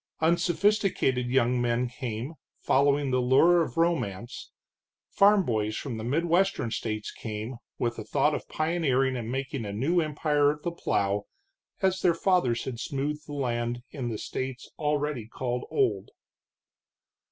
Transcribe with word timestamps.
Unsophisticated 0.19 1.27
young 1.27 1.61
men 1.61 1.87
came, 1.87 2.33
following 2.57 3.11
the 3.11 3.21
lure 3.21 3.61
of 3.61 3.77
romance; 3.77 4.49
farm 5.11 5.43
boys 5.45 5.77
from 5.77 5.97
the 5.97 6.03
midwestern 6.03 6.71
states 6.71 7.11
came, 7.11 7.57
with 7.77 7.99
a 7.99 8.03
thought 8.03 8.33
of 8.33 8.47
pioneering 8.49 9.15
and 9.15 9.31
making 9.31 9.63
a 9.63 9.71
new 9.71 10.01
empire 10.01 10.49
of 10.49 10.63
the 10.63 10.71
plow, 10.71 11.27
as 11.83 12.01
their 12.01 12.15
fathers 12.15 12.63
had 12.63 12.79
smoothed 12.79 13.27
the 13.27 13.33
land 13.33 13.83
in 13.91 14.09
the 14.09 14.17
states 14.17 14.67
already 14.79 15.27
called 15.27 15.65
old. 15.69 16.09